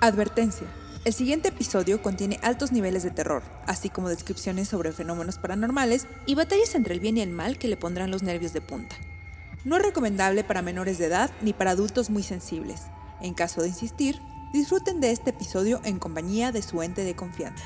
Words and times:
Advertencia. 0.00 0.66
El 1.06 1.14
siguiente 1.14 1.48
episodio 1.48 2.02
contiene 2.02 2.38
altos 2.42 2.70
niveles 2.70 3.02
de 3.02 3.10
terror, 3.10 3.42
así 3.66 3.88
como 3.88 4.10
descripciones 4.10 4.68
sobre 4.68 4.92
fenómenos 4.92 5.38
paranormales 5.38 6.06
y 6.26 6.34
batallas 6.34 6.74
entre 6.74 6.92
el 6.92 7.00
bien 7.00 7.16
y 7.16 7.22
el 7.22 7.30
mal 7.30 7.56
que 7.56 7.68
le 7.68 7.78
pondrán 7.78 8.10
los 8.10 8.22
nervios 8.22 8.52
de 8.52 8.60
punta. 8.60 8.94
No 9.64 9.76
es 9.76 9.82
recomendable 9.82 10.44
para 10.44 10.60
menores 10.60 10.98
de 10.98 11.06
edad 11.06 11.30
ni 11.40 11.54
para 11.54 11.70
adultos 11.70 12.10
muy 12.10 12.22
sensibles. 12.22 12.82
En 13.22 13.32
caso 13.32 13.62
de 13.62 13.68
insistir, 13.68 14.20
disfruten 14.52 15.00
de 15.00 15.12
este 15.12 15.30
episodio 15.30 15.80
en 15.84 15.98
compañía 15.98 16.52
de 16.52 16.60
su 16.60 16.82
ente 16.82 17.02
de 17.02 17.16
confianza. 17.16 17.64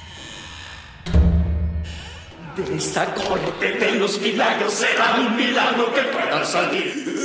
De 2.57 2.77
esta 2.77 3.13
corte 3.13 3.73
de 3.73 3.93
los 3.93 4.21
milagros 4.21 4.73
será 4.73 5.17
un 5.19 5.37
milagro 5.37 5.93
que 5.93 6.03
pueda 6.03 6.45
salir. 6.45 7.20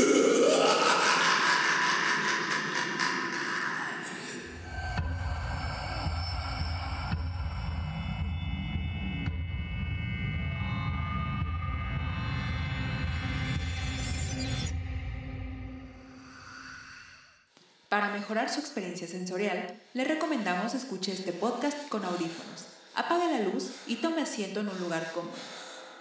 Mejorar 18.25 18.49
su 18.49 18.59
experiencia 18.59 19.07
sensorial, 19.07 19.79
le 19.93 20.03
recomendamos 20.03 20.73
escuche 20.73 21.11
este 21.11 21.31
podcast 21.31 21.87
con 21.89 22.03
audífonos, 22.03 22.65
apague 22.95 23.31
la 23.31 23.47
luz 23.47 23.69
y 23.85 23.97
tome 23.97 24.23
asiento 24.23 24.61
en 24.61 24.69
un 24.69 24.79
lugar 24.79 25.11
cómodo. 25.13 25.35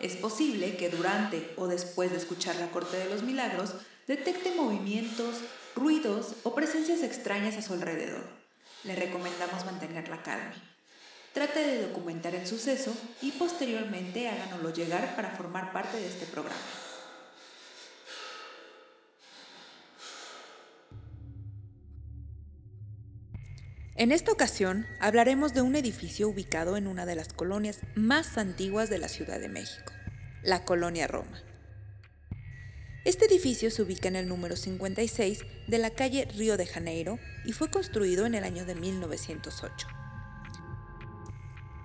Es 0.00 0.16
posible 0.16 0.78
que 0.78 0.88
durante 0.88 1.52
o 1.58 1.66
después 1.66 2.12
de 2.12 2.16
escuchar 2.16 2.56
la 2.56 2.70
Corte 2.70 2.96
de 2.96 3.10
los 3.10 3.22
Milagros 3.22 3.74
detecte 4.06 4.54
movimientos, 4.54 5.40
ruidos 5.76 6.36
o 6.44 6.54
presencias 6.54 7.02
extrañas 7.02 7.58
a 7.58 7.62
su 7.62 7.74
alrededor. 7.74 8.26
Le 8.84 8.96
recomendamos 8.96 9.66
mantener 9.66 10.08
la 10.08 10.22
calma. 10.22 10.54
Trate 11.34 11.60
de 11.60 11.86
documentar 11.88 12.34
el 12.34 12.46
suceso 12.46 12.90
y 13.20 13.32
posteriormente 13.32 14.30
háganoslo 14.30 14.72
llegar 14.72 15.14
para 15.14 15.32
formar 15.32 15.74
parte 15.74 15.98
de 15.98 16.06
este 16.06 16.24
programa. 16.24 16.56
En 24.04 24.12
esta 24.12 24.32
ocasión 24.32 24.86
hablaremos 25.00 25.54
de 25.54 25.62
un 25.62 25.76
edificio 25.76 26.28
ubicado 26.28 26.76
en 26.76 26.88
una 26.88 27.06
de 27.06 27.16
las 27.16 27.32
colonias 27.32 27.78
más 27.94 28.36
antiguas 28.36 28.90
de 28.90 28.98
la 28.98 29.08
Ciudad 29.08 29.40
de 29.40 29.48
México, 29.48 29.94
la 30.42 30.66
Colonia 30.66 31.06
Roma. 31.06 31.42
Este 33.06 33.24
edificio 33.24 33.70
se 33.70 33.80
ubica 33.80 34.08
en 34.08 34.16
el 34.16 34.28
número 34.28 34.56
56 34.56 35.46
de 35.68 35.78
la 35.78 35.88
calle 35.88 36.28
Río 36.36 36.58
de 36.58 36.66
Janeiro 36.66 37.18
y 37.46 37.52
fue 37.52 37.70
construido 37.70 38.26
en 38.26 38.34
el 38.34 38.44
año 38.44 38.66
de 38.66 38.74
1908. 38.74 39.86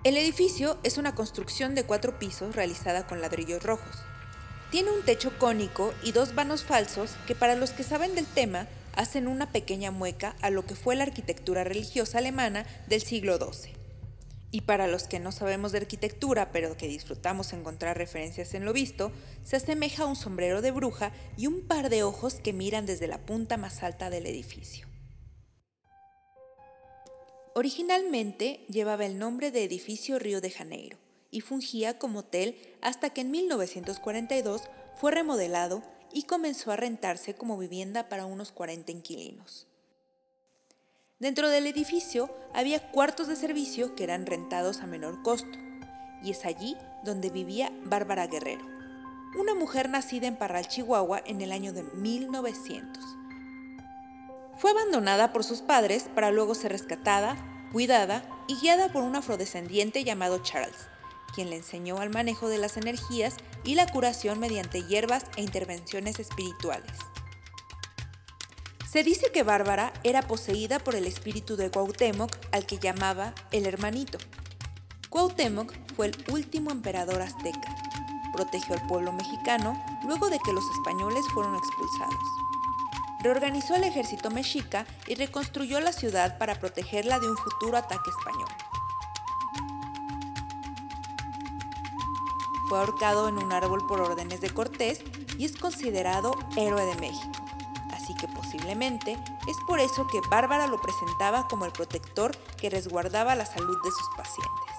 El 0.04 0.18
edificio 0.18 0.78
es 0.82 0.98
una 0.98 1.14
construcción 1.14 1.74
de 1.74 1.84
cuatro 1.84 2.18
pisos 2.18 2.54
realizada 2.54 3.06
con 3.06 3.22
ladrillos 3.22 3.62
rojos. 3.62 3.96
Tiene 4.70 4.90
un 4.90 5.06
techo 5.06 5.32
cónico 5.38 5.94
y 6.02 6.12
dos 6.12 6.34
vanos 6.34 6.64
falsos 6.64 7.12
que 7.26 7.34
para 7.34 7.54
los 7.54 7.70
que 7.70 7.82
saben 7.82 8.14
del 8.14 8.26
tema 8.26 8.66
hacen 8.94 9.28
una 9.28 9.52
pequeña 9.52 9.90
mueca 9.90 10.36
a 10.40 10.50
lo 10.50 10.64
que 10.66 10.74
fue 10.74 10.96
la 10.96 11.04
arquitectura 11.04 11.64
religiosa 11.64 12.18
alemana 12.18 12.66
del 12.88 13.02
siglo 13.02 13.38
XII. 13.38 13.72
Y 14.52 14.62
para 14.62 14.88
los 14.88 15.04
que 15.04 15.20
no 15.20 15.30
sabemos 15.30 15.70
de 15.72 15.78
arquitectura, 15.78 16.50
pero 16.50 16.76
que 16.76 16.88
disfrutamos 16.88 17.52
encontrar 17.52 17.96
referencias 17.96 18.54
en 18.54 18.64
lo 18.64 18.72
visto, 18.72 19.12
se 19.44 19.56
asemeja 19.56 20.02
a 20.02 20.06
un 20.06 20.16
sombrero 20.16 20.60
de 20.60 20.72
bruja 20.72 21.12
y 21.36 21.46
un 21.46 21.62
par 21.62 21.88
de 21.88 22.02
ojos 22.02 22.34
que 22.34 22.52
miran 22.52 22.84
desde 22.84 23.06
la 23.06 23.18
punta 23.18 23.56
más 23.56 23.82
alta 23.82 24.10
del 24.10 24.26
edificio. 24.26 24.88
Originalmente 27.54 28.64
llevaba 28.68 29.06
el 29.06 29.18
nombre 29.18 29.50
de 29.50 29.64
Edificio 29.64 30.18
Río 30.18 30.40
de 30.40 30.50
Janeiro 30.50 30.98
y 31.30 31.40
fungía 31.40 31.98
como 31.98 32.20
hotel 32.20 32.56
hasta 32.80 33.10
que 33.10 33.20
en 33.20 33.30
1942 33.30 34.62
fue 34.96 35.12
remodelado 35.12 35.82
y 36.12 36.24
comenzó 36.24 36.72
a 36.72 36.76
rentarse 36.76 37.34
como 37.34 37.58
vivienda 37.58 38.08
para 38.08 38.26
unos 38.26 38.52
40 38.52 38.92
inquilinos. 38.92 39.66
Dentro 41.18 41.50
del 41.50 41.66
edificio 41.66 42.34
había 42.54 42.90
cuartos 42.90 43.28
de 43.28 43.36
servicio 43.36 43.94
que 43.94 44.04
eran 44.04 44.26
rentados 44.26 44.80
a 44.80 44.86
menor 44.86 45.22
costo, 45.22 45.58
y 46.22 46.30
es 46.30 46.44
allí 46.44 46.76
donde 47.04 47.30
vivía 47.30 47.72
Bárbara 47.84 48.26
Guerrero, 48.26 48.64
una 49.38 49.54
mujer 49.54 49.88
nacida 49.88 50.26
en 50.26 50.36
Parral, 50.36 50.66
Chihuahua, 50.66 51.22
en 51.24 51.40
el 51.40 51.52
año 51.52 51.72
de 51.72 51.82
1900. 51.82 53.04
Fue 54.56 54.70
abandonada 54.70 55.32
por 55.32 55.44
sus 55.44 55.60
padres 55.62 56.08
para 56.14 56.30
luego 56.30 56.54
ser 56.54 56.72
rescatada, 56.72 57.36
cuidada 57.72 58.22
y 58.48 58.56
guiada 58.56 58.92
por 58.92 59.02
un 59.02 59.14
afrodescendiente 59.14 60.04
llamado 60.04 60.42
Charles, 60.42 60.88
quien 61.34 61.50
le 61.50 61.56
enseñó 61.56 61.98
al 61.98 62.10
manejo 62.10 62.48
de 62.48 62.58
las 62.58 62.76
energías 62.76 63.36
y 63.64 63.74
la 63.74 63.86
curación 63.86 64.38
mediante 64.38 64.82
hierbas 64.82 65.24
e 65.36 65.42
intervenciones 65.42 66.18
espirituales. 66.18 66.92
Se 68.90 69.04
dice 69.04 69.30
que 69.32 69.44
Bárbara 69.44 69.92
era 70.02 70.22
poseída 70.22 70.80
por 70.80 70.96
el 70.96 71.06
espíritu 71.06 71.56
de 71.56 71.70
Cuauhtémoc 71.70 72.30
al 72.50 72.66
que 72.66 72.78
llamaba 72.78 73.34
el 73.52 73.66
hermanito. 73.66 74.18
Cuauhtémoc 75.08 75.72
fue 75.94 76.06
el 76.06 76.24
último 76.32 76.72
emperador 76.72 77.22
azteca. 77.22 77.76
Protegió 78.32 78.74
al 78.74 78.86
pueblo 78.88 79.12
mexicano 79.12 79.80
luego 80.04 80.28
de 80.28 80.40
que 80.40 80.52
los 80.52 80.64
españoles 80.76 81.24
fueron 81.32 81.54
expulsados. 81.54 82.24
Reorganizó 83.22 83.76
el 83.76 83.84
ejército 83.84 84.30
mexica 84.30 84.86
y 85.06 85.14
reconstruyó 85.14 85.78
la 85.80 85.92
ciudad 85.92 86.38
para 86.38 86.58
protegerla 86.58 87.20
de 87.20 87.30
un 87.30 87.36
futuro 87.36 87.76
ataque 87.76 88.10
español. 88.10 88.48
Fue 92.70 92.78
ahorcado 92.78 93.28
en 93.28 93.36
un 93.36 93.52
árbol 93.52 93.84
por 93.88 94.00
órdenes 94.00 94.40
de 94.40 94.48
Cortés 94.48 95.02
y 95.36 95.44
es 95.44 95.56
considerado 95.56 96.38
héroe 96.56 96.86
de 96.86 96.94
México. 97.00 97.44
Así 97.90 98.14
que 98.14 98.28
posiblemente 98.28 99.14
es 99.48 99.56
por 99.66 99.80
eso 99.80 100.06
que 100.06 100.20
Bárbara 100.30 100.68
lo 100.68 100.80
presentaba 100.80 101.48
como 101.48 101.64
el 101.64 101.72
protector 101.72 102.30
que 102.60 102.70
resguardaba 102.70 103.34
la 103.34 103.44
salud 103.44 103.76
de 103.82 103.90
sus 103.90 104.08
pacientes. 104.16 104.76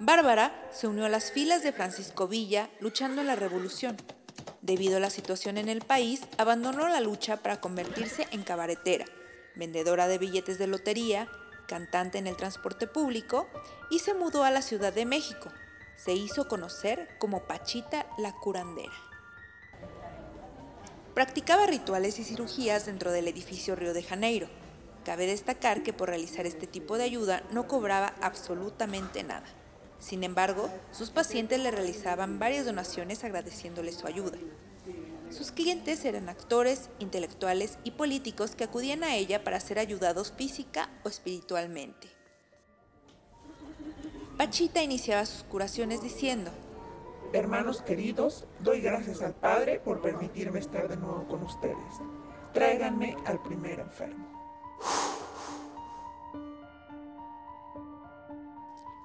Bárbara 0.00 0.52
se 0.72 0.88
unió 0.88 1.04
a 1.04 1.08
las 1.08 1.30
filas 1.30 1.62
de 1.62 1.70
Francisco 1.70 2.26
Villa 2.26 2.68
luchando 2.80 3.20
en 3.20 3.28
la 3.28 3.36
revolución. 3.36 3.96
Debido 4.62 4.96
a 4.96 5.00
la 5.00 5.10
situación 5.10 5.58
en 5.58 5.68
el 5.68 5.82
país, 5.82 6.22
abandonó 6.38 6.88
la 6.88 7.00
lucha 7.00 7.36
para 7.36 7.60
convertirse 7.60 8.26
en 8.32 8.42
cabaretera, 8.42 9.04
vendedora 9.54 10.08
de 10.08 10.18
billetes 10.18 10.58
de 10.58 10.66
lotería, 10.66 11.28
cantante 11.66 12.18
en 12.18 12.26
el 12.26 12.36
transporte 12.36 12.86
público, 12.86 13.48
y 13.90 14.00
se 14.00 14.14
mudó 14.14 14.44
a 14.44 14.50
la 14.50 14.62
Ciudad 14.62 14.92
de 14.92 15.06
México. 15.06 15.50
Se 15.96 16.12
hizo 16.12 16.48
conocer 16.48 17.08
como 17.18 17.44
Pachita 17.44 18.06
la 18.18 18.32
curandera. 18.32 18.92
Practicaba 21.14 21.66
rituales 21.66 22.18
y 22.18 22.24
cirugías 22.24 22.86
dentro 22.86 23.12
del 23.12 23.28
edificio 23.28 23.76
Río 23.76 23.94
de 23.94 24.02
Janeiro. 24.02 24.48
Cabe 25.04 25.26
destacar 25.26 25.82
que 25.82 25.92
por 25.92 26.08
realizar 26.08 26.44
este 26.46 26.66
tipo 26.66 26.98
de 26.98 27.04
ayuda 27.04 27.44
no 27.52 27.68
cobraba 27.68 28.14
absolutamente 28.20 29.22
nada. 29.22 29.46
Sin 30.00 30.24
embargo, 30.24 30.68
sus 30.90 31.10
pacientes 31.10 31.60
le 31.60 31.70
realizaban 31.70 32.38
varias 32.38 32.66
donaciones 32.66 33.22
agradeciéndole 33.22 33.92
su 33.92 34.06
ayuda. 34.06 34.38
Sus 35.34 35.50
clientes 35.50 36.04
eran 36.04 36.28
actores, 36.28 36.90
intelectuales 37.00 37.78
y 37.82 37.90
políticos 37.90 38.54
que 38.54 38.62
acudían 38.62 39.02
a 39.02 39.16
ella 39.16 39.42
para 39.42 39.58
ser 39.58 39.80
ayudados 39.80 40.30
física 40.30 40.88
o 41.02 41.08
espiritualmente. 41.08 42.06
Pachita 44.38 44.80
iniciaba 44.80 45.26
sus 45.26 45.42
curaciones 45.42 46.02
diciendo, 46.02 46.52
Hermanos 47.32 47.82
queridos, 47.82 48.44
doy 48.60 48.80
gracias 48.80 49.22
al 49.22 49.34
Padre 49.34 49.80
por 49.80 50.00
permitirme 50.00 50.60
estar 50.60 50.88
de 50.88 50.96
nuevo 50.96 51.26
con 51.26 51.42
ustedes. 51.42 51.76
Tráiganme 52.52 53.16
al 53.24 53.42
primer 53.42 53.80
enfermo. 53.80 54.30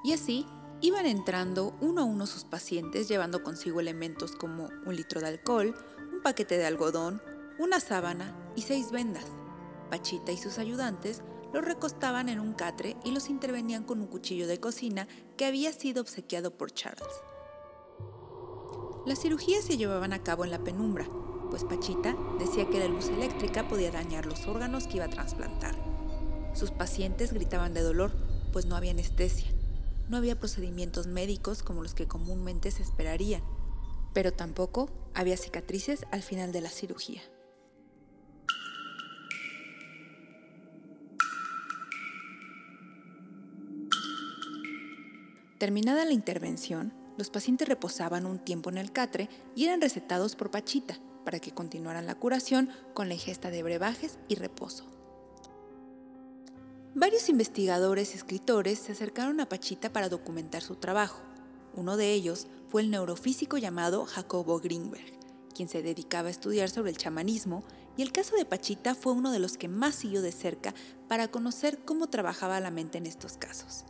Y 0.04 0.14
así 0.14 0.46
iban 0.82 1.08
entrando 1.08 1.74
uno 1.82 2.02
a 2.02 2.06
uno 2.06 2.28
sus 2.28 2.44
pacientes 2.44 3.08
llevando 3.08 3.42
consigo 3.42 3.80
elementos 3.80 4.34
como 4.34 4.70
un 4.86 4.96
litro 4.96 5.22
de 5.22 5.28
alcohol, 5.28 5.76
un 6.20 6.24
paquete 6.24 6.58
de 6.58 6.66
algodón, 6.66 7.22
una 7.60 7.80
sábana 7.80 8.36
y 8.54 8.64
seis 8.64 8.92
vendas. 8.92 9.24
Pachita 9.90 10.34
y 10.34 10.38
sus 10.38 10.58
ayudantes 10.60 11.22
los 11.54 11.64
recostaban 11.64 12.28
en 12.28 12.42
un 12.42 12.52
catre 12.52 12.98
y 13.06 13.12
los 13.12 13.30
intervenían 13.30 13.86
con 13.86 14.02
un 14.02 14.08
cuchillo 14.08 14.46
de 14.46 14.60
cocina 14.60 15.08
que 15.38 15.46
había 15.46 15.72
sido 15.72 16.02
obsequiado 16.02 16.52
por 16.58 16.72
Charles. 16.72 17.08
Las 19.06 19.22
cirugías 19.22 19.64
se 19.64 19.78
llevaban 19.78 20.12
a 20.12 20.22
cabo 20.22 20.44
en 20.44 20.52
la 20.52 20.62
penumbra, 20.62 21.08
pues 21.50 21.64
Pachita 21.64 22.18
decía 22.38 22.68
que 22.70 22.80
la 22.80 22.90
luz 22.90 23.08
eléctrica 23.08 23.70
podía 23.70 23.90
dañar 23.90 24.26
los 24.26 24.46
órganos 24.46 24.88
que 24.88 24.98
iba 24.98 25.06
a 25.06 25.10
trasplantar. 25.10 25.76
Sus 26.54 26.72
pacientes 26.72 27.32
gritaban 27.32 27.74
de 27.74 27.82
dolor, 27.82 28.12
pues 28.52 28.66
no 28.66 28.76
había 28.76 28.92
anestesia. 28.92 29.50
No 30.10 30.18
había 30.18 30.38
procedimientos 30.38 31.08
médicos 31.08 31.64
como 31.64 31.82
los 31.82 31.94
que 31.94 32.10
comúnmente 32.10 32.72
se 32.72 32.84
esperarían 32.84 33.42
pero 34.14 34.34
tampoco 34.34 34.90
había 35.14 35.38
cicatrices 35.38 36.06
al 36.12 36.22
final 36.22 36.52
de 36.52 36.62
la 36.62 36.70
cirugía. 36.70 37.22
Terminada 45.60 46.06
la 46.06 46.14
intervención, 46.14 46.94
los 47.18 47.30
pacientes 47.30 47.68
reposaban 47.68 48.26
un 48.26 48.40
tiempo 48.40 48.70
en 48.70 48.78
el 48.78 48.94
catre 48.94 49.28
y 49.56 49.66
eran 49.66 49.82
recetados 49.82 50.38
por 50.38 50.52
Pachita 50.52 50.98
para 51.26 51.40
que 51.40 51.52
continuaran 51.52 52.06
la 52.06 52.16
curación 52.16 52.70
con 52.94 53.10
la 53.10 53.16
ingesta 53.16 53.50
de 53.50 53.62
brebajes 53.62 54.20
y 54.30 54.36
reposo. 54.36 54.86
Varios 56.96 57.28
investigadores 57.28 58.14
y 58.14 58.18
escritores 58.18 58.80
se 58.80 58.94
acercaron 58.94 59.42
a 59.42 59.50
Pachita 59.50 59.92
para 59.92 60.08
documentar 60.08 60.62
su 60.62 60.78
trabajo. 60.78 61.22
Uno 61.76 61.98
de 61.98 62.14
ellos, 62.14 62.48
fue 62.70 62.84
el 62.84 62.92
neurofísico 62.92 63.58
llamado 63.58 64.06
Jacobo 64.06 64.60
Greenberg, 64.60 65.12
quien 65.56 65.68
se 65.68 65.82
dedicaba 65.82 66.28
a 66.28 66.32
estudiar 66.32 66.70
sobre 66.70 66.92
el 66.92 66.98
chamanismo, 66.98 67.64
y 67.98 68.04
el 68.04 68.12
caso 68.12 68.36
de 68.36 68.46
Pachita 68.46 68.96
fue 68.96 69.14
uno 69.14 69.32
de 69.32 69.40
los 69.40 69.58
que 69.58 69.68
más 69.68 69.96
siguió 69.96 70.22
de 70.22 70.32
cerca 70.32 70.74
para 71.08 71.30
conocer 71.30 71.80
cómo 71.80 72.08
trabajaba 72.08 72.60
la 72.60 72.72
mente 72.72 72.98
en 72.98 73.08
estos 73.08 73.38
casos. 73.38 73.86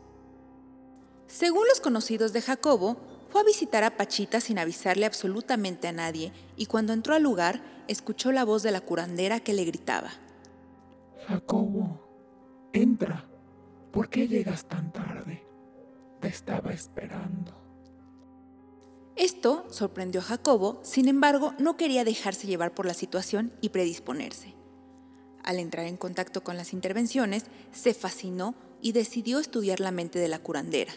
Según 1.28 1.68
los 1.68 1.80
conocidos 1.80 2.34
de 2.34 2.42
Jacobo, 2.42 2.98
fue 3.30 3.42
a 3.42 3.44
visitar 3.44 3.84
a 3.84 3.98
Pachita 3.98 4.40
sin 4.40 4.58
avisarle 4.58 5.06
absolutamente 5.06 5.88
a 5.88 5.92
nadie 5.92 6.34
y 6.56 6.66
cuando 6.66 6.94
entró 6.94 7.14
al 7.14 7.22
lugar 7.22 7.62
escuchó 7.88 8.32
la 8.32 8.46
voz 8.46 8.64
de 8.64 8.72
la 8.72 8.82
curandera 8.82 9.40
que 9.40 9.54
le 9.54 9.66
gritaba. 9.66 10.10
Jacobo, 11.28 12.70
entra. 12.74 13.30
¿Por 13.92 14.10
qué 14.10 14.28
llegas 14.28 14.66
tan 14.68 14.92
tarde? 14.92 15.44
Te 16.20 16.30
estaba 16.30 16.72
esperando. 16.72 17.69
Esto 19.20 19.68
sorprendió 19.70 20.22
a 20.22 20.24
Jacobo, 20.24 20.80
sin 20.84 21.08
embargo, 21.08 21.54
no 21.60 21.78
quería 21.78 22.04
dejarse 22.04 22.48
llevar 22.48 22.74
por 22.74 22.88
la 22.88 22.96
situación 22.96 23.54
y 23.62 23.70
predisponerse. 23.70 24.56
Al 25.44 25.60
entrar 25.60 25.86
en 25.86 25.98
contacto 25.98 26.42
con 26.44 26.58
las 26.58 26.74
intervenciones, 26.74 27.44
se 27.72 27.94
fascinó 27.94 28.56
y 28.82 28.94
decidió 28.94 29.40
estudiar 29.40 29.80
la 29.80 29.92
mente 29.92 30.18
de 30.18 30.30
la 30.30 30.40
curandera 30.40 30.94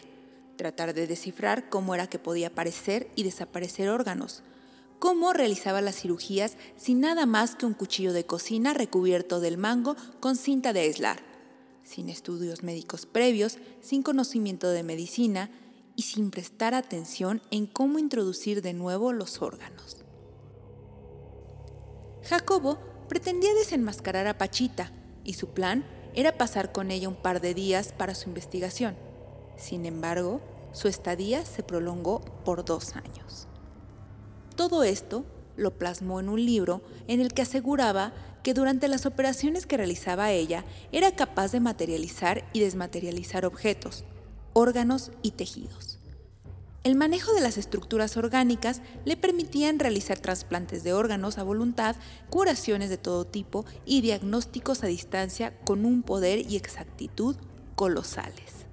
tratar 0.55 0.93
de 0.93 1.07
descifrar 1.07 1.69
cómo 1.69 1.95
era 1.95 2.07
que 2.07 2.19
podía 2.19 2.47
aparecer 2.47 3.09
y 3.15 3.23
desaparecer 3.23 3.89
órganos, 3.89 4.43
cómo 4.99 5.33
realizaba 5.33 5.81
las 5.81 5.95
cirugías 5.95 6.57
sin 6.77 7.01
nada 7.01 7.25
más 7.25 7.55
que 7.55 7.65
un 7.65 7.73
cuchillo 7.73 8.13
de 8.13 8.25
cocina 8.25 8.73
recubierto 8.73 9.39
del 9.39 9.57
mango 9.57 9.95
con 10.19 10.35
cinta 10.35 10.73
de 10.73 10.81
aislar, 10.81 11.19
sin 11.83 12.09
estudios 12.09 12.63
médicos 12.63 13.05
previos, 13.05 13.57
sin 13.81 14.03
conocimiento 14.03 14.69
de 14.69 14.83
medicina 14.83 15.49
y 15.95 16.03
sin 16.03 16.31
prestar 16.31 16.73
atención 16.73 17.41
en 17.51 17.65
cómo 17.67 17.99
introducir 17.99 18.61
de 18.61 18.73
nuevo 18.73 19.13
los 19.13 19.41
órganos. 19.41 19.97
Jacobo 22.23 22.79
pretendía 23.07 23.53
desenmascarar 23.53 24.27
a 24.27 24.37
Pachita 24.37 24.91
y 25.23 25.33
su 25.33 25.49
plan 25.49 25.85
era 26.15 26.37
pasar 26.37 26.71
con 26.71 26.91
ella 26.91 27.09
un 27.09 27.15
par 27.15 27.41
de 27.41 27.53
días 27.53 27.91
para 27.91 28.15
su 28.15 28.29
investigación. 28.29 28.95
Sin 29.57 29.85
embargo, 29.85 30.41
su 30.71 30.87
estadía 30.87 31.45
se 31.45 31.63
prolongó 31.63 32.21
por 32.43 32.65
dos 32.65 32.95
años. 32.95 33.47
Todo 34.55 34.83
esto 34.83 35.25
lo 35.55 35.77
plasmó 35.77 36.19
en 36.19 36.29
un 36.29 36.43
libro 36.43 36.81
en 37.07 37.19
el 37.19 37.33
que 37.33 37.43
aseguraba 37.43 38.13
que 38.43 38.53
durante 38.53 38.87
las 38.87 39.05
operaciones 39.05 39.65
que 39.65 39.77
realizaba 39.77 40.31
ella 40.31 40.65
era 40.91 41.15
capaz 41.15 41.51
de 41.51 41.59
materializar 41.59 42.43
y 42.53 42.59
desmaterializar 42.59 43.45
objetos, 43.45 44.03
órganos 44.53 45.11
y 45.21 45.31
tejidos. 45.31 45.99
El 46.83 46.95
manejo 46.95 47.33
de 47.33 47.39
las 47.39 47.57
estructuras 47.57 48.17
orgánicas 48.17 48.81
le 49.05 49.15
permitían 49.15 49.79
realizar 49.79 50.19
trasplantes 50.19 50.83
de 50.83 50.91
órganos 50.91 51.37
a 51.37 51.43
voluntad, 51.43 51.95
curaciones 52.29 52.89
de 52.89 52.97
todo 52.97 53.25
tipo 53.25 53.65
y 53.85 54.01
diagnósticos 54.01 54.83
a 54.83 54.87
distancia 54.87 55.57
con 55.63 55.85
un 55.85 56.03
poder 56.03 56.39
y 56.51 56.57
exactitud 56.57 57.37
colosales. 57.75 58.65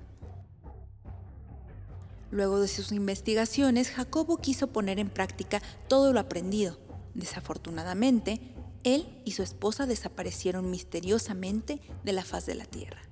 Luego 2.32 2.60
de 2.60 2.66
sus 2.68 2.90
investigaciones, 2.90 3.90
Jacobo 3.90 4.38
quiso 4.38 4.68
poner 4.68 4.98
en 4.98 5.08
práctica 5.08 5.62
todo 5.88 6.12
lo 6.12 6.18
aprendido. 6.18 6.78
Desafortunadamente, 7.14 8.40
él 8.82 9.20
y 9.24 9.32
su 9.32 9.42
esposa 9.42 9.86
desaparecieron 9.86 10.70
misteriosamente 10.70 11.80
de 12.04 12.12
la 12.12 12.24
faz 12.24 12.46
de 12.46 12.54
la 12.54 12.64
Tierra. 12.64 13.02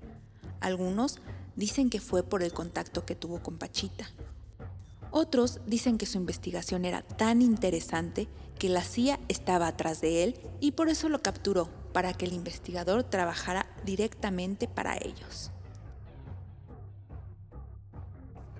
Algunos 0.60 1.18
dicen 1.58 1.90
que 1.90 2.00
fue 2.00 2.22
por 2.22 2.44
el 2.44 2.52
contacto 2.52 3.04
que 3.04 3.16
tuvo 3.16 3.42
con 3.42 3.58
Pachita. 3.58 4.08
Otros 5.10 5.60
dicen 5.66 5.98
que 5.98 6.06
su 6.06 6.16
investigación 6.16 6.84
era 6.84 7.02
tan 7.02 7.42
interesante 7.42 8.28
que 8.60 8.68
la 8.68 8.82
CIA 8.82 9.18
estaba 9.26 9.66
atrás 9.66 10.00
de 10.00 10.22
él 10.22 10.40
y 10.60 10.72
por 10.72 10.88
eso 10.88 11.08
lo 11.08 11.20
capturó, 11.20 11.68
para 11.92 12.12
que 12.12 12.26
el 12.26 12.32
investigador 12.32 13.02
trabajara 13.02 13.66
directamente 13.84 14.68
para 14.68 14.96
ellos. 14.98 15.50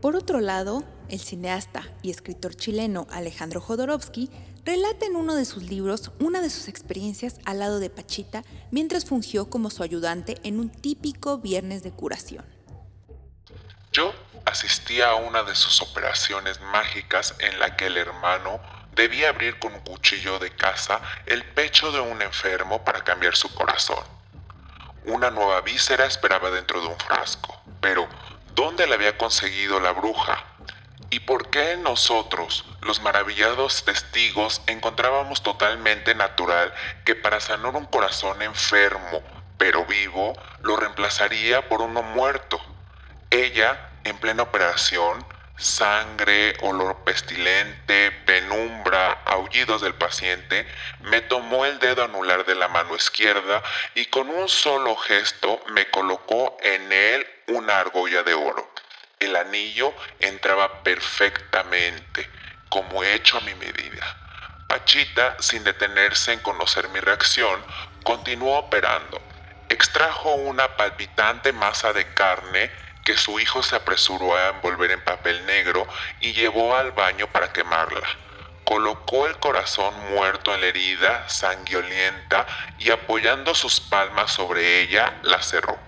Por 0.00 0.16
otro 0.16 0.40
lado, 0.40 0.82
el 1.08 1.20
cineasta 1.20 1.82
y 2.02 2.10
escritor 2.10 2.56
chileno 2.56 3.06
Alejandro 3.10 3.60
Jodorowsky 3.60 4.28
relata 4.64 5.06
en 5.06 5.14
uno 5.14 5.36
de 5.36 5.44
sus 5.44 5.62
libros 5.62 6.10
una 6.18 6.40
de 6.40 6.50
sus 6.50 6.66
experiencias 6.66 7.36
al 7.44 7.60
lado 7.60 7.78
de 7.78 7.90
Pachita 7.90 8.44
mientras 8.72 9.04
fungió 9.04 9.48
como 9.50 9.70
su 9.70 9.84
ayudante 9.84 10.36
en 10.42 10.58
un 10.58 10.68
típico 10.68 11.38
viernes 11.38 11.84
de 11.84 11.92
curación. 11.92 12.57
Yo 13.92 14.14
asistí 14.44 15.02
a 15.02 15.14
una 15.14 15.42
de 15.42 15.54
sus 15.54 15.82
operaciones 15.82 16.60
mágicas 16.60 17.34
en 17.38 17.58
la 17.58 17.76
que 17.76 17.86
el 17.86 17.96
hermano 17.96 18.60
debía 18.92 19.28
abrir 19.28 19.58
con 19.58 19.74
un 19.74 19.80
cuchillo 19.80 20.38
de 20.38 20.50
caza 20.50 21.00
el 21.26 21.44
pecho 21.44 21.92
de 21.92 22.00
un 22.00 22.22
enfermo 22.22 22.84
para 22.84 23.04
cambiar 23.04 23.36
su 23.36 23.52
corazón. 23.54 24.02
Una 25.04 25.30
nueva 25.30 25.60
víscera 25.60 26.04
esperaba 26.04 26.50
dentro 26.50 26.80
de 26.80 26.88
un 26.88 26.98
frasco, 26.98 27.60
pero 27.80 28.08
¿Dónde 28.58 28.88
la 28.88 28.96
había 28.96 29.16
conseguido 29.16 29.78
la 29.78 29.92
bruja? 29.92 30.42
¿Y 31.10 31.20
por 31.20 31.48
qué 31.48 31.76
nosotros, 31.76 32.64
los 32.80 33.00
maravillados 33.00 33.84
testigos, 33.84 34.62
encontrábamos 34.66 35.44
totalmente 35.44 36.12
natural 36.16 36.74
que 37.04 37.14
para 37.14 37.38
sanar 37.38 37.76
un 37.76 37.84
corazón 37.84 38.42
enfermo, 38.42 39.22
pero 39.58 39.86
vivo, 39.86 40.32
lo 40.62 40.74
reemplazaría 40.74 41.68
por 41.68 41.82
uno 41.82 42.02
muerto? 42.02 42.60
Ella, 43.30 43.78
en 44.04 44.16
plena 44.18 44.44
operación, 44.44 45.24
sangre, 45.58 46.56
olor 46.60 47.04
pestilente, 47.04 48.10
penumbra, 48.24 49.20
aullidos 49.26 49.82
del 49.82 49.94
paciente, 49.94 50.66
me 51.00 51.20
tomó 51.20 51.66
el 51.66 51.78
dedo 51.78 52.04
anular 52.04 52.46
de 52.46 52.54
la 52.54 52.68
mano 52.68 52.96
izquierda 52.96 53.62
y 53.94 54.06
con 54.06 54.30
un 54.30 54.48
solo 54.48 54.96
gesto 54.96 55.60
me 55.68 55.90
colocó 55.90 56.56
en 56.62 56.90
él 56.90 57.26
una 57.48 57.80
argolla 57.80 58.22
de 58.22 58.32
oro. 58.32 58.72
El 59.18 59.36
anillo 59.36 59.92
entraba 60.20 60.82
perfectamente, 60.82 62.30
como 62.70 63.02
hecho 63.02 63.36
a 63.36 63.40
mi 63.42 63.54
medida. 63.56 64.06
Pachita, 64.68 65.36
sin 65.40 65.64
detenerse 65.64 66.32
en 66.32 66.40
conocer 66.40 66.88
mi 66.90 67.00
reacción, 67.00 67.62
continuó 68.04 68.58
operando. 68.58 69.20
Extrajo 69.68 70.34
una 70.34 70.76
palpitante 70.76 71.52
masa 71.52 71.92
de 71.92 72.06
carne 72.14 72.70
que 73.08 73.16
su 73.16 73.40
hijo 73.40 73.62
se 73.62 73.74
apresuró 73.74 74.36
a 74.36 74.50
envolver 74.50 74.90
en 74.90 75.00
papel 75.00 75.46
negro 75.46 75.88
y 76.20 76.34
llevó 76.34 76.76
al 76.76 76.92
baño 76.92 77.26
para 77.28 77.54
quemarla. 77.54 78.06
Colocó 78.64 79.26
el 79.26 79.38
corazón 79.38 79.94
muerto 80.10 80.54
en 80.54 80.60
la 80.60 80.66
herida, 80.66 81.26
sanguinolenta, 81.26 82.46
y 82.78 82.90
apoyando 82.90 83.54
sus 83.54 83.80
palmas 83.80 84.30
sobre 84.30 84.82
ella, 84.82 85.14
la 85.22 85.40
cerró. 85.40 85.78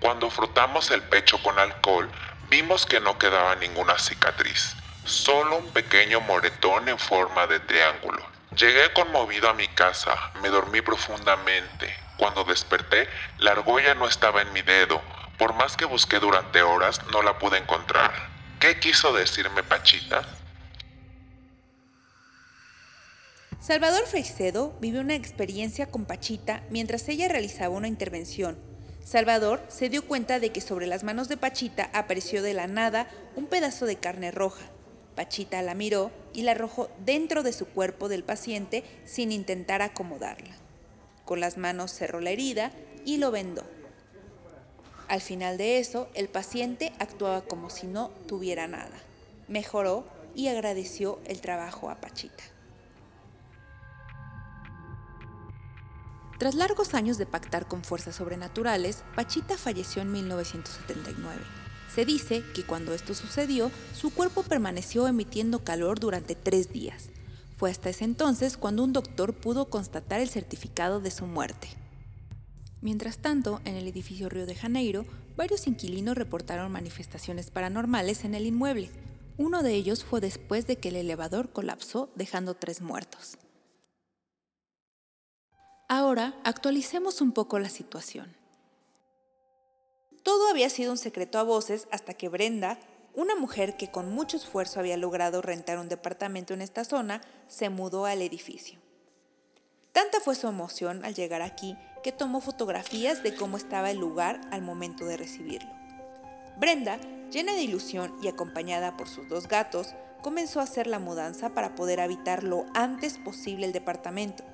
Cuando 0.00 0.28
frotamos 0.28 0.90
el 0.90 1.00
pecho 1.00 1.42
con 1.42 1.58
alcohol, 1.58 2.10
vimos 2.50 2.84
que 2.84 3.00
no 3.00 3.16
quedaba 3.16 3.56
ninguna 3.56 3.98
cicatriz, 3.98 4.76
solo 5.06 5.56
un 5.56 5.72
pequeño 5.72 6.20
moretón 6.20 6.90
en 6.90 6.98
forma 6.98 7.46
de 7.46 7.60
triángulo. 7.60 8.22
Llegué 8.54 8.92
conmovido 8.92 9.48
a 9.48 9.54
mi 9.54 9.68
casa, 9.68 10.14
me 10.42 10.50
dormí 10.50 10.82
profundamente. 10.82 11.96
Cuando 12.18 12.44
desperté, 12.44 13.08
la 13.38 13.52
argolla 13.52 13.94
no 13.94 14.06
estaba 14.06 14.42
en 14.42 14.52
mi 14.52 14.60
dedo. 14.60 15.02
Por 15.40 15.54
más 15.54 15.76
que 15.76 15.86
busqué 15.86 16.20
durante 16.20 16.62
horas, 16.62 17.00
no 17.10 17.22
la 17.22 17.36
pude 17.40 17.58
encontrar. 17.58 18.12
¿Qué 18.60 18.78
quiso 18.78 19.12
decirme 19.12 19.64
Pachita? 19.64 20.22
Salvador 23.60 24.06
Freixedo 24.06 24.78
vivió 24.80 25.00
una 25.00 25.16
experiencia 25.16 25.90
con 25.90 26.04
Pachita 26.04 26.62
mientras 26.70 27.08
ella 27.08 27.26
realizaba 27.26 27.74
una 27.74 27.88
intervención 27.88 28.70
Salvador 29.04 29.60
se 29.68 29.88
dio 29.88 30.04
cuenta 30.06 30.38
de 30.38 30.52
que 30.52 30.60
sobre 30.60 30.86
las 30.86 31.02
manos 31.02 31.28
de 31.28 31.36
Pachita 31.36 31.90
apareció 31.92 32.42
de 32.42 32.54
la 32.54 32.66
nada 32.66 33.08
un 33.34 33.46
pedazo 33.46 33.86
de 33.86 33.96
carne 33.96 34.30
roja. 34.30 34.66
Pachita 35.16 35.62
la 35.62 35.74
miró 35.74 36.12
y 36.32 36.42
la 36.42 36.52
arrojó 36.52 36.90
dentro 37.04 37.42
de 37.42 37.52
su 37.52 37.66
cuerpo 37.66 38.08
del 38.08 38.22
paciente 38.22 38.84
sin 39.04 39.32
intentar 39.32 39.82
acomodarla. 39.82 40.54
Con 41.24 41.40
las 41.40 41.56
manos 41.56 41.92
cerró 41.92 42.20
la 42.20 42.30
herida 42.30 42.70
y 43.04 43.16
lo 43.16 43.30
vendó. 43.30 43.64
Al 45.10 45.20
final 45.20 45.58
de 45.58 45.80
eso, 45.80 46.06
el 46.14 46.28
paciente 46.28 46.92
actuaba 47.00 47.42
como 47.42 47.68
si 47.68 47.88
no 47.88 48.12
tuviera 48.28 48.68
nada. 48.68 48.96
Mejoró 49.48 50.04
y 50.36 50.46
agradeció 50.46 51.18
el 51.24 51.40
trabajo 51.40 51.90
a 51.90 51.96
Pachita. 51.96 52.44
Tras 56.38 56.54
largos 56.54 56.94
años 56.94 57.18
de 57.18 57.26
pactar 57.26 57.66
con 57.66 57.82
fuerzas 57.82 58.14
sobrenaturales, 58.14 59.02
Pachita 59.16 59.58
falleció 59.58 60.00
en 60.00 60.12
1979. 60.12 61.40
Se 61.92 62.04
dice 62.04 62.44
que 62.54 62.62
cuando 62.62 62.94
esto 62.94 63.12
sucedió, 63.12 63.72
su 63.92 64.14
cuerpo 64.14 64.44
permaneció 64.44 65.08
emitiendo 65.08 65.64
calor 65.64 65.98
durante 65.98 66.36
tres 66.36 66.72
días. 66.72 67.10
Fue 67.56 67.72
hasta 67.72 67.90
ese 67.90 68.04
entonces 68.04 68.56
cuando 68.56 68.84
un 68.84 68.92
doctor 68.92 69.34
pudo 69.34 69.70
constatar 69.70 70.20
el 70.20 70.28
certificado 70.28 71.00
de 71.00 71.10
su 71.10 71.26
muerte. 71.26 71.79
Mientras 72.82 73.18
tanto, 73.18 73.60
en 73.64 73.76
el 73.76 73.86
edificio 73.86 74.28
Río 74.28 74.46
de 74.46 74.54
Janeiro, 74.54 75.04
varios 75.36 75.66
inquilinos 75.66 76.16
reportaron 76.16 76.72
manifestaciones 76.72 77.50
paranormales 77.50 78.24
en 78.24 78.34
el 78.34 78.46
inmueble. 78.46 78.90
Uno 79.36 79.62
de 79.62 79.74
ellos 79.74 80.02
fue 80.02 80.20
después 80.20 80.66
de 80.66 80.76
que 80.76 80.88
el 80.88 80.96
elevador 80.96 81.52
colapsó 81.52 82.10
dejando 82.14 82.54
tres 82.54 82.80
muertos. 82.80 83.36
Ahora 85.88 86.40
actualicemos 86.44 87.20
un 87.20 87.32
poco 87.32 87.58
la 87.58 87.68
situación. 87.68 88.34
Todo 90.22 90.48
había 90.48 90.70
sido 90.70 90.92
un 90.92 90.98
secreto 90.98 91.38
a 91.38 91.42
voces 91.42 91.88
hasta 91.90 92.14
que 92.14 92.28
Brenda, 92.28 92.78
una 93.14 93.34
mujer 93.34 93.76
que 93.76 93.90
con 93.90 94.10
mucho 94.10 94.36
esfuerzo 94.36 94.80
había 94.80 94.96
logrado 94.96 95.42
rentar 95.42 95.78
un 95.78 95.88
departamento 95.88 96.54
en 96.54 96.62
esta 96.62 96.84
zona, 96.84 97.20
se 97.48 97.68
mudó 97.70 98.06
al 98.06 98.22
edificio. 98.22 98.78
Tanta 99.92 100.20
fue 100.20 100.34
su 100.34 100.46
emoción 100.46 101.04
al 101.04 101.14
llegar 101.14 101.42
aquí 101.42 101.76
que 102.02 102.12
tomó 102.12 102.40
fotografías 102.40 103.22
de 103.22 103.34
cómo 103.34 103.56
estaba 103.56 103.90
el 103.90 103.98
lugar 103.98 104.40
al 104.50 104.62
momento 104.62 105.04
de 105.04 105.16
recibirlo. 105.16 105.70
Brenda, 106.58 106.98
llena 107.30 107.54
de 107.54 107.62
ilusión 107.62 108.14
y 108.22 108.28
acompañada 108.28 108.96
por 108.96 109.08
sus 109.08 109.28
dos 109.28 109.48
gatos, 109.48 109.94
comenzó 110.22 110.60
a 110.60 110.64
hacer 110.64 110.86
la 110.86 110.98
mudanza 110.98 111.50
para 111.50 111.74
poder 111.74 112.00
habitar 112.00 112.44
lo 112.44 112.66
antes 112.74 113.18
posible 113.18 113.66
el 113.66 113.72
departamento. 113.72 114.44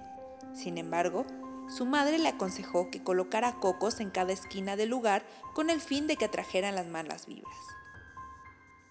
Sin 0.54 0.78
embargo, 0.78 1.26
su 1.68 1.84
madre 1.84 2.18
le 2.18 2.28
aconsejó 2.28 2.90
que 2.90 3.02
colocara 3.02 3.54
cocos 3.54 3.98
en 4.00 4.10
cada 4.10 4.32
esquina 4.32 4.76
del 4.76 4.90
lugar 4.90 5.24
con 5.54 5.68
el 5.70 5.80
fin 5.80 6.06
de 6.06 6.16
que 6.16 6.24
atrajeran 6.24 6.76
las 6.76 6.86
malas 6.86 7.26
vibras. 7.26 7.56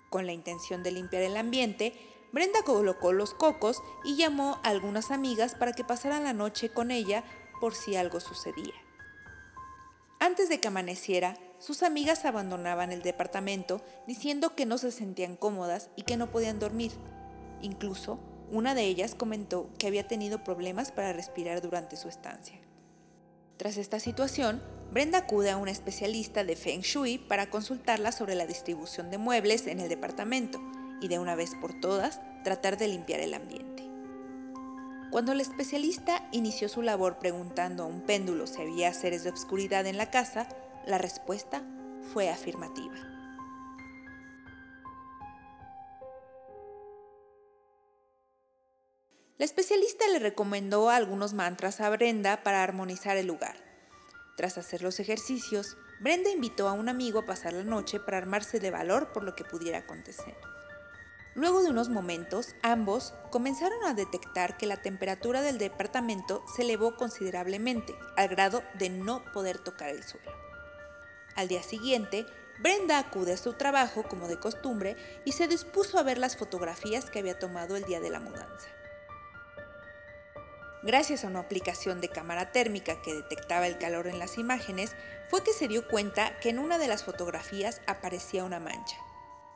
Con 0.09 0.25
la 0.25 0.33
intención 0.33 0.83
de 0.83 0.91
limpiar 0.91 1.23
el 1.23 1.37
ambiente, 1.37 1.93
Brenda 2.33 2.63
colocó 2.63 3.13
los 3.13 3.33
cocos 3.33 3.81
y 4.03 4.17
llamó 4.17 4.59
a 4.63 4.69
algunas 4.69 5.09
amigas 5.09 5.55
para 5.55 5.71
que 5.71 5.85
pasaran 5.85 6.25
la 6.25 6.33
noche 6.33 6.69
con 6.69 6.91
ella 6.91 7.23
por 7.59 7.75
si 7.75 7.95
algo 7.95 8.19
sucedía. 8.19 8.73
Antes 10.19 10.49
de 10.49 10.59
que 10.59 10.67
amaneciera, 10.67 11.37
sus 11.59 11.83
amigas 11.83 12.25
abandonaban 12.25 12.91
el 12.91 13.01
departamento 13.01 13.81
diciendo 14.07 14.55
que 14.55 14.65
no 14.65 14.77
se 14.77 14.91
sentían 14.91 15.35
cómodas 15.35 15.89
y 15.95 16.03
que 16.03 16.17
no 16.17 16.31
podían 16.31 16.59
dormir. 16.59 16.91
Incluso 17.61 18.19
una 18.51 18.75
de 18.75 18.83
ellas 18.83 19.15
comentó 19.15 19.69
que 19.77 19.87
había 19.87 20.07
tenido 20.07 20.43
problemas 20.43 20.91
para 20.91 21.13
respirar 21.13 21.61
durante 21.61 21.97
su 21.97 22.07
estancia. 22.07 22.59
Tras 23.57 23.77
esta 23.77 23.99
situación, 23.99 24.61
Brenda 24.91 25.19
acude 25.19 25.49
a 25.49 25.57
una 25.57 25.71
especialista 25.71 26.43
de 26.43 26.55
Feng 26.55 26.81
Shui 26.81 27.17
para 27.17 27.49
consultarla 27.49 28.11
sobre 28.11 28.35
la 28.35 28.45
distribución 28.45 29.09
de 29.09 29.17
muebles 29.17 29.67
en 29.67 29.79
el 29.79 29.89
departamento 29.89 30.61
y 31.01 31.07
de 31.07 31.19
una 31.19 31.35
vez 31.35 31.51
por 31.59 31.79
todas 31.79 32.21
tratar 32.43 32.77
de 32.77 32.87
limpiar 32.87 33.19
el 33.19 33.33
ambiente. 33.33 33.74
Cuando 35.15 35.33
la 35.33 35.43
especialista 35.43 36.27
inició 36.33 36.67
su 36.67 36.81
labor 36.81 37.19
preguntando 37.19 37.83
a 37.83 37.85
un 37.85 38.01
péndulo 38.01 38.47
si 38.47 38.61
había 38.61 38.93
seres 38.93 39.23
de 39.23 39.29
obscuridad 39.29 39.85
en 39.85 39.95
la 39.95 40.11
casa, 40.11 40.45
la 40.85 40.97
respuesta 40.97 41.63
fue 42.11 42.29
afirmativa. 42.29 42.95
La 49.37 49.45
especialista 49.45 50.05
le 50.09 50.19
recomendó 50.19 50.89
algunos 50.89 51.31
mantras 51.31 51.79
a 51.79 51.89
Brenda 51.91 52.43
para 52.43 52.61
armonizar 52.61 53.15
el 53.15 53.27
lugar. 53.27 53.55
Tras 54.35 54.57
hacer 54.57 54.81
los 54.81 54.99
ejercicios, 54.99 55.77
Brenda 56.01 56.29
invitó 56.29 56.67
a 56.67 56.73
un 56.73 56.89
amigo 56.89 57.19
a 57.19 57.25
pasar 57.25 57.53
la 57.53 57.63
noche 57.63 58.01
para 58.01 58.17
armarse 58.17 58.59
de 58.59 58.69
valor 58.69 59.13
por 59.13 59.23
lo 59.23 59.33
que 59.33 59.45
pudiera 59.45 59.77
acontecer. 59.77 60.35
Luego 61.35 61.61
de 61.61 61.69
unos 61.69 61.89
momentos, 61.89 62.55
ambos 62.61 63.13
comenzaron 63.29 63.83
a 63.83 63.93
detectar 63.93 64.55
que 64.55 64.65
la 64.65 64.81
temperatura 64.81 65.41
del 65.41 65.57
departamento 65.57 66.43
se 66.55 66.61
elevó 66.61 66.95
considerablemente, 66.95 67.93
al 68.15 68.29
grado 68.29 68.63
de 68.75 68.89
no 68.89 69.21
poder 69.33 69.59
tocar 69.59 69.89
el 69.89 70.03
suelo. 70.03 70.31
Al 71.35 71.49
día 71.49 71.61
siguiente, 71.61 72.25
Brenda 72.59 72.97
acude 72.99 73.33
a 73.33 73.37
su 73.37 73.51
trabajo 73.51 74.03
como 74.03 74.29
de 74.29 74.39
costumbre 74.39 74.95
y 75.25 75.33
se 75.33 75.49
dispuso 75.49 75.99
a 75.99 76.03
ver 76.03 76.17
las 76.17 76.37
fotografías 76.37 77.09
que 77.09 77.19
había 77.19 77.37
tomado 77.37 77.75
el 77.75 77.83
día 77.83 77.99
de 77.99 78.09
la 78.09 78.21
mudanza. 78.21 78.69
Gracias 80.83 81.25
a 81.25 81.27
una 81.27 81.39
aplicación 81.39 81.99
de 81.99 82.07
cámara 82.07 82.53
térmica 82.53 83.01
que 83.01 83.13
detectaba 83.13 83.67
el 83.67 83.77
calor 83.77 84.07
en 84.07 84.19
las 84.19 84.37
imágenes, 84.37 84.95
fue 85.29 85.43
que 85.43 85.51
se 85.51 85.67
dio 85.67 85.85
cuenta 85.89 86.39
que 86.39 86.49
en 86.49 86.59
una 86.59 86.77
de 86.77 86.87
las 86.87 87.03
fotografías 87.03 87.81
aparecía 87.87 88.45
una 88.45 88.59
mancha. 88.61 88.95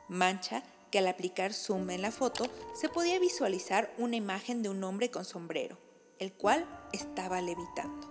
Mancha 0.08 0.62
que 0.90 0.98
al 0.98 1.08
aplicar 1.08 1.52
zoom 1.52 1.90
en 1.90 2.02
la 2.02 2.10
foto 2.10 2.46
se 2.74 2.88
podía 2.88 3.18
visualizar 3.18 3.92
una 3.98 4.16
imagen 4.16 4.62
de 4.62 4.68
un 4.68 4.82
hombre 4.84 5.10
con 5.10 5.24
sombrero, 5.24 5.78
el 6.18 6.32
cual 6.32 6.66
estaba 6.92 7.40
levitando. 7.40 8.08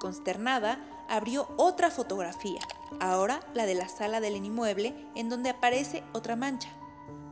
Consternada, 0.00 1.06
abrió 1.08 1.48
otra 1.56 1.90
fotografía, 1.90 2.60
ahora 3.00 3.40
la 3.54 3.66
de 3.66 3.74
la 3.74 3.88
sala 3.88 4.20
del 4.20 4.36
inmueble 4.36 4.94
en 5.14 5.28
donde 5.28 5.50
aparece 5.50 6.02
otra 6.12 6.36
mancha. 6.36 6.70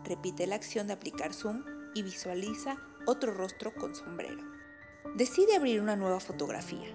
Repite 0.04 0.46
la 0.46 0.56
acción 0.56 0.86
de 0.86 0.94
aplicar 0.94 1.34
zoom 1.34 1.64
y 1.94 2.02
visualiza 2.02 2.78
otro 3.06 3.32
rostro 3.34 3.74
con 3.74 3.94
sombrero 3.94 4.52
decide 5.14 5.56
abrir 5.56 5.80
una 5.80 5.96
nueva 5.96 6.20
fotografía, 6.20 6.88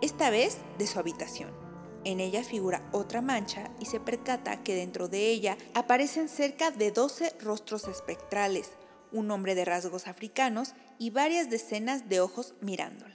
esta 0.00 0.30
vez 0.30 0.58
de 0.78 0.86
su 0.86 0.98
habitación. 0.98 1.63
En 2.04 2.20
ella 2.20 2.44
figura 2.44 2.86
otra 2.92 3.22
mancha 3.22 3.70
y 3.80 3.86
se 3.86 3.98
percata 3.98 4.62
que 4.62 4.74
dentro 4.74 5.08
de 5.08 5.30
ella 5.30 5.56
aparecen 5.74 6.28
cerca 6.28 6.70
de 6.70 6.90
12 6.90 7.34
rostros 7.40 7.88
espectrales, 7.88 8.72
un 9.10 9.30
hombre 9.30 9.54
de 9.54 9.64
rasgos 9.64 10.06
africanos 10.06 10.74
y 10.98 11.10
varias 11.10 11.48
decenas 11.48 12.08
de 12.08 12.20
ojos 12.20 12.54
mirándola. 12.60 13.14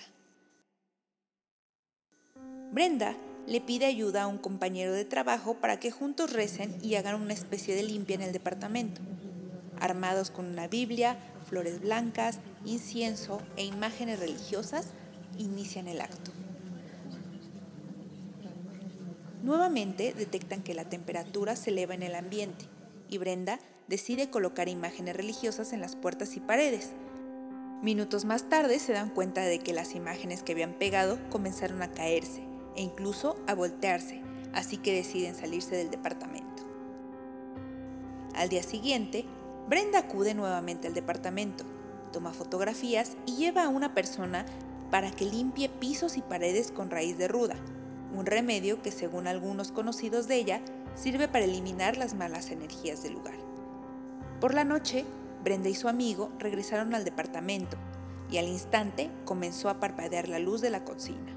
Brenda 2.72 3.16
le 3.46 3.62
pide 3.62 3.86
ayuda 3.86 4.24
a 4.24 4.28
un 4.28 4.38
compañero 4.38 4.94
de 4.94 5.06
trabajo 5.06 5.56
para 5.56 5.80
que 5.80 5.92
juntos 5.92 6.34
recen 6.34 6.78
y 6.82 6.96
hagan 6.96 7.22
una 7.22 7.34
especie 7.34 7.76
de 7.76 7.84
limpia 7.84 8.16
en 8.16 8.22
el 8.22 8.32
departamento. 8.32 9.02
Armados 9.80 10.32
con 10.32 10.46
una 10.46 10.68
Biblia, 10.68 11.18
flores 11.48 11.82
blancas, 11.82 12.40
incienso 12.66 13.42
e 13.56 13.66
imágenes 13.66 14.20
religiosas, 14.20 14.88
inician 15.38 15.88
el 15.88 16.02
acto. 16.02 16.32
Nuevamente 19.50 20.14
detectan 20.14 20.62
que 20.62 20.76
la 20.76 20.86
temperatura 20.86 21.56
se 21.56 21.72
eleva 21.72 21.96
en 21.96 22.04
el 22.04 22.14
ambiente 22.14 22.66
y 23.10 23.18
Brenda 23.18 23.58
decide 23.88 24.30
colocar 24.30 24.70
imágenes 24.70 25.16
religiosas 25.16 25.74
en 25.74 25.82
las 25.82 25.96
puertas 25.96 26.38
y 26.38 26.40
paredes. 26.40 26.92
Minutos 27.82 28.26
más 28.26 28.48
tarde 28.48 28.78
se 28.78 28.94
dan 28.94 29.10
cuenta 29.10 29.42
de 29.42 29.58
que 29.58 29.74
las 29.74 29.96
imágenes 29.96 30.44
que 30.44 30.52
habían 30.52 30.74
pegado 30.74 31.18
comenzaron 31.32 31.82
a 31.82 31.92
caerse 31.92 32.44
e 32.76 32.84
incluso 32.84 33.38
a 33.48 33.56
voltearse, 33.56 34.22
así 34.54 34.78
que 34.78 34.94
deciden 34.94 35.34
salirse 35.34 35.76
del 35.76 35.90
departamento. 35.90 36.64
Al 38.36 38.50
día 38.50 38.62
siguiente, 38.62 39.26
Brenda 39.68 39.98
acude 39.98 40.36
nuevamente 40.36 40.86
al 40.86 40.94
departamento, 40.94 41.64
toma 42.14 42.34
fotografías 42.34 43.14
y 43.26 43.38
lleva 43.38 43.64
a 43.64 43.70
una 43.70 43.96
persona 43.96 44.46
para 44.92 45.10
que 45.10 45.26
limpie 45.26 45.70
pisos 45.70 46.18
y 46.18 46.22
paredes 46.22 46.72
con 46.72 46.92
raíz 46.92 47.18
de 47.18 47.28
ruda, 47.28 47.56
un 48.14 48.26
remedio 48.26 48.82
que 48.82 48.92
según 48.92 49.28
algunos 49.28 49.72
conocidos 49.72 50.28
de 50.28 50.36
ella 50.36 50.62
sirve 50.96 51.28
para 51.28 51.46
eliminar 51.46 51.98
las 51.98 52.14
malas 52.14 52.52
energías 52.52 53.04
del 53.04 53.14
lugar. 53.14 53.36
Por 54.40 54.54
la 54.54 54.64
noche, 54.64 55.06
Brenda 55.44 55.70
y 55.70 55.76
su 55.76 55.88
amigo 55.88 56.32
regresaron 56.40 56.94
al 56.94 57.06
departamento 57.06 57.78
y 58.32 58.38
al 58.38 58.48
instante 58.48 59.10
comenzó 59.26 59.70
a 59.70 59.80
parpadear 59.80 60.28
la 60.28 60.40
luz 60.40 60.62
de 60.62 60.70
la 60.70 60.84
cocina. 60.84 61.36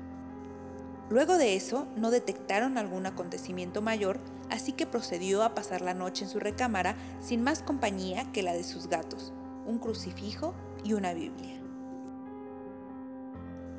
Luego 1.09 1.37
de 1.37 1.57
eso, 1.57 1.87
no 1.97 2.11
detectaron 2.11 2.79
algún 2.79 3.07
acontecimiento 3.07 3.83
mayor, 3.83 4.19
así 4.51 4.73
que 4.73 4.87
procedió 4.87 5.43
a 5.43 5.55
pasar 5.55 5.83
la 5.83 5.95
noche 5.95 6.25
en 6.25 6.31
su 6.31 6.41
recámara 6.41 6.97
sin 7.21 7.43
más 7.43 7.63
compañía 7.63 8.31
que 8.33 8.43
la 8.43 8.55
de 8.55 8.65
sus 8.65 8.89
gatos, 8.89 9.33
un 9.67 9.79
crucifijo 9.79 10.55
y 10.85 10.95
una 10.95 11.13
Biblia. 11.13 11.62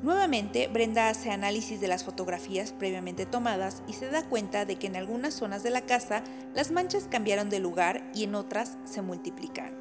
Nuevamente, 0.04 0.68
Brenda 0.68 1.08
hace 1.08 1.30
análisis 1.30 1.80
de 1.80 1.88
las 1.88 2.04
fotografías 2.04 2.74
previamente 2.74 3.24
tomadas 3.24 3.82
y 3.88 3.94
se 3.94 4.10
da 4.10 4.22
cuenta 4.22 4.66
de 4.66 4.76
que 4.76 4.86
en 4.86 4.96
algunas 4.96 5.32
zonas 5.32 5.62
de 5.62 5.70
la 5.70 5.80
casa 5.80 6.22
las 6.52 6.72
manchas 6.72 7.08
cambiaron 7.08 7.48
de 7.48 7.58
lugar 7.58 8.06
y 8.14 8.24
en 8.24 8.34
otras 8.34 8.76
se 8.84 9.00
multiplicaron. 9.00 9.78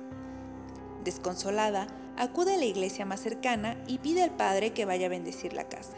Desconsolada, 1.04 1.88
acude 2.16 2.54
a 2.54 2.58
la 2.58 2.64
iglesia 2.64 3.06
más 3.06 3.20
cercana 3.20 3.76
y 3.86 3.98
pide 3.98 4.24
al 4.24 4.32
padre 4.32 4.72
que 4.72 4.86
vaya 4.86 5.08
a 5.08 5.10
bendecir 5.10 5.52
la 5.52 5.68
casa. 5.68 5.98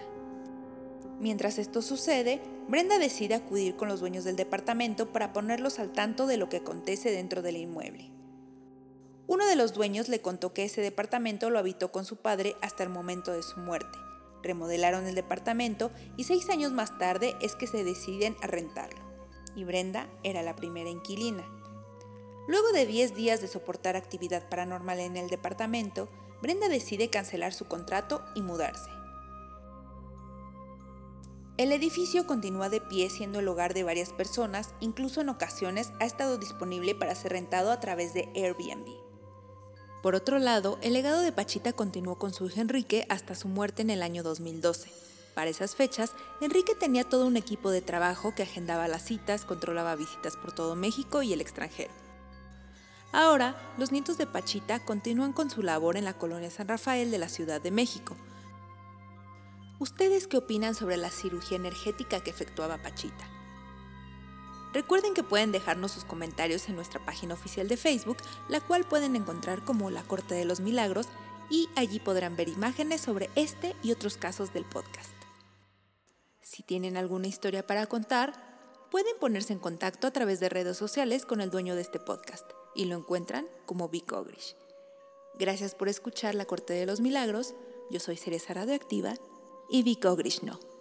Mientras 1.19 1.59
esto 1.59 1.83
sucede, 1.83 2.41
Brenda 2.67 2.97
decide 2.97 3.35
acudir 3.35 3.75
con 3.75 3.89
los 3.89 3.99
dueños 3.99 4.23
del 4.23 4.37
departamento 4.37 5.13
para 5.13 5.33
ponerlos 5.33 5.77
al 5.77 5.91
tanto 5.91 6.25
de 6.25 6.37
lo 6.37 6.49
que 6.49 6.57
acontece 6.57 7.11
dentro 7.11 7.43
del 7.43 7.57
inmueble. 7.57 8.09
Uno 9.27 9.45
de 9.45 9.55
los 9.55 9.73
dueños 9.73 10.09
le 10.09 10.21
contó 10.21 10.51
que 10.51 10.63
ese 10.63 10.81
departamento 10.81 11.51
lo 11.51 11.59
habitó 11.59 11.91
con 11.91 12.05
su 12.05 12.15
padre 12.15 12.55
hasta 12.63 12.81
el 12.81 12.89
momento 12.89 13.31
de 13.31 13.43
su 13.43 13.59
muerte. 13.59 13.99
Remodelaron 14.45 15.07
el 15.07 15.15
departamento 15.15 15.89
y 16.17 16.25
seis 16.25 16.51
años 16.51 16.71
más 16.71 16.99
tarde 16.99 17.35
es 17.41 17.55
que 17.55 17.65
se 17.65 17.83
deciden 17.83 18.37
a 18.43 18.47
rentarlo. 18.47 19.03
y 19.55 19.63
Brenda 19.63 20.07
era 20.21 20.43
la 20.43 20.55
primera 20.55 20.89
inquilina. 20.89 21.43
Luego 22.47 22.71
de 22.73 22.85
10 22.85 23.15
días 23.15 23.41
de 23.41 23.47
soportar 23.47 23.95
actividad 23.95 24.47
paranormal 24.49 24.99
en 24.99 25.17
el 25.17 25.29
departamento, 25.29 26.09
Brenda 26.41 26.67
decide 26.67 27.09
cancelar 27.09 27.53
su 27.53 27.65
contrato 27.65 28.21
y 28.35 28.41
mudarse. 28.41 28.89
El 31.57 31.71
edificio 31.71 32.27
continúa 32.27 32.69
de 32.69 32.81
pie 32.81 33.09
siendo 33.09 33.39
el 33.39 33.47
hogar 33.47 33.73
de 33.73 33.85
varias 33.85 34.11
personas, 34.11 34.73
incluso 34.81 35.21
en 35.21 35.29
ocasiones 35.29 35.91
ha 36.01 36.05
estado 36.05 36.37
disponible 36.37 36.93
para 36.93 37.15
ser 37.15 37.31
rentado 37.31 37.71
a 37.71 37.79
través 37.79 38.13
de 38.13 38.29
Airbnb. 38.35 39.04
Por 40.05 40.13
otro 40.13 40.37
lado, 40.37 40.77
el 40.83 40.93
legado 40.93 41.21
de 41.21 41.31
Pachita 41.31 41.73
continuó 41.73 42.19
con 42.19 42.31
su 42.31 42.45
hijo 42.45 42.61
Enrique 42.61 43.07
hasta 43.09 43.33
su 43.33 43.47
muerte 43.47 43.81
en 43.81 43.89
el 43.89 44.03
año 44.03 44.21
2012. 44.21 44.91
Para 45.33 45.49
esas 45.49 45.75
fechas, 45.75 46.11
Enrique 46.41 46.75
tenía 46.75 47.09
todo 47.09 47.25
un 47.25 47.37
equipo 47.37 47.71
de 47.71 47.81
trabajo 47.81 48.35
que 48.35 48.43
agendaba 48.43 48.87
las 48.87 49.03
citas, 49.03 49.45
controlaba 49.45 49.95
visitas 49.95 50.37
por 50.37 50.51
todo 50.51 50.75
México 50.75 51.23
y 51.23 51.33
el 51.33 51.41
extranjero. 51.41 51.91
Ahora, 53.13 53.55
los 53.79 53.91
nietos 53.91 54.19
de 54.19 54.27
Pachita 54.27 54.77
continúan 54.85 55.33
con 55.33 55.49
su 55.49 55.63
labor 55.63 55.97
en 55.97 56.05
la 56.05 56.13
colonia 56.13 56.51
San 56.51 56.67
Rafael 56.67 57.09
de 57.09 57.17
la 57.17 57.27
Ciudad 57.27 57.59
de 57.59 57.71
México, 57.71 58.15
¿Ustedes 59.79 60.27
qué 60.27 60.37
opinan 60.37 60.75
sobre 60.75 60.97
la 60.97 61.09
cirugía 61.09 61.57
energética 61.57 62.21
que 62.21 62.29
efectuaba 62.29 62.77
Pachita? 62.77 63.34
Recuerden 64.75 65.13
que 65.13 65.23
pueden 65.23 65.53
dejarnos 65.53 65.93
sus 65.93 66.03
comentarios 66.03 66.67
en 66.67 66.75
nuestra 66.75 66.99
página 66.99 67.33
oficial 67.33 67.69
de 67.69 67.77
Facebook, 67.77 68.17
la 68.49 68.59
cual 68.59 68.83
pueden 68.83 69.15
encontrar 69.15 69.63
como 69.63 69.89
La 69.89 70.03
Corte 70.03 70.35
de 70.35 70.43
los 70.43 70.59
Milagros, 70.59 71.07
y 71.49 71.69
allí 71.77 72.01
podrán 72.01 72.35
ver 72.35 72.49
imágenes 72.49 72.99
sobre 72.99 73.29
este 73.35 73.73
y 73.83 73.93
otros 73.93 74.17
casos 74.17 74.51
del 74.51 74.65
podcast. 74.65 75.13
Si 76.41 76.61
tienen 76.61 76.97
alguna 76.97 77.27
historia 77.27 77.65
para 77.65 77.85
contar, 77.85 78.33
pueden 78.91 79.17
ponerse 79.17 79.53
en 79.53 79.59
contacto 79.59 80.07
a 80.07 80.11
través 80.11 80.41
de 80.41 80.49
redes 80.49 80.75
sociales 80.75 81.25
con 81.25 81.39
el 81.39 81.51
dueño 81.51 81.75
de 81.75 81.81
este 81.81 82.01
podcast 82.01 82.45
y 82.75 82.83
lo 82.83 82.97
encuentran 82.97 83.47
como 83.65 83.87
Vic 83.87 84.11
Ogrish. 84.11 84.57
Gracias 85.39 85.73
por 85.73 85.87
escuchar 85.87 86.35
La 86.35 86.43
Corte 86.43 86.73
de 86.73 86.85
los 86.85 86.99
Milagros. 86.99 87.55
Yo 87.91 88.01
soy 88.01 88.17
Cereza 88.17 88.53
Radioactiva 88.53 89.13
y. 89.69 89.83
Hasta 89.83 90.09
la 90.09 90.15
próxima. 90.17 90.74